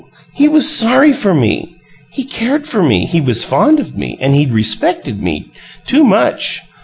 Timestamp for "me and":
3.95-4.33